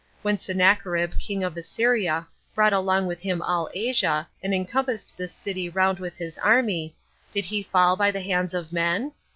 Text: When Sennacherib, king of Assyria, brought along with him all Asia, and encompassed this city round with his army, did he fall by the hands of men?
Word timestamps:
When 0.23 0.39
Sennacherib, 0.39 1.19
king 1.19 1.43
of 1.43 1.55
Assyria, 1.55 2.25
brought 2.55 2.73
along 2.73 3.05
with 3.05 3.19
him 3.19 3.39
all 3.39 3.69
Asia, 3.75 4.27
and 4.41 4.51
encompassed 4.51 5.15
this 5.15 5.31
city 5.31 5.69
round 5.69 5.99
with 5.99 6.15
his 6.17 6.39
army, 6.39 6.95
did 7.31 7.45
he 7.45 7.61
fall 7.61 7.95
by 7.95 8.09
the 8.09 8.21
hands 8.21 8.55
of 8.55 8.73
men? 8.73 9.11